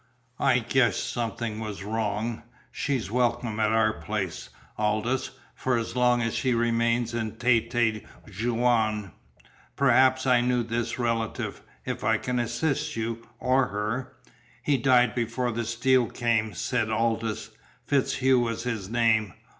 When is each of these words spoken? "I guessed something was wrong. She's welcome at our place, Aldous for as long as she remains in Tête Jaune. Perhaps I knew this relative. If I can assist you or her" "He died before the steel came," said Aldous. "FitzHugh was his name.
"I 0.39 0.57
guessed 0.57 1.11
something 1.13 1.59
was 1.59 1.83
wrong. 1.83 2.41
She's 2.71 3.11
welcome 3.11 3.59
at 3.59 3.71
our 3.71 3.93
place, 3.93 4.49
Aldous 4.75 5.29
for 5.53 5.77
as 5.77 5.95
long 5.95 6.23
as 6.23 6.33
she 6.33 6.55
remains 6.55 7.13
in 7.13 7.33
Tête 7.33 8.03
Jaune. 8.27 9.11
Perhaps 9.75 10.25
I 10.25 10.41
knew 10.41 10.63
this 10.63 10.97
relative. 10.97 11.61
If 11.85 12.03
I 12.03 12.17
can 12.17 12.39
assist 12.39 12.95
you 12.95 13.27
or 13.39 13.67
her" 13.67 14.15
"He 14.63 14.75
died 14.75 15.13
before 15.13 15.51
the 15.51 15.65
steel 15.65 16.07
came," 16.07 16.55
said 16.55 16.89
Aldous. 16.89 17.51
"FitzHugh 17.85 18.39
was 18.39 18.63
his 18.63 18.89
name. 18.89 19.35